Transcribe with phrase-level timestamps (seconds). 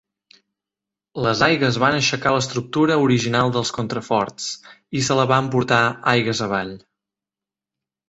[1.25, 4.51] Les aigües van aixecar l'estructura original dels contraforts
[5.03, 5.83] i se la va emportar
[6.17, 6.77] aigües avall.